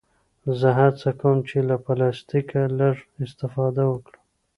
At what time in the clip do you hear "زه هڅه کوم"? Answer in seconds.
0.59-1.37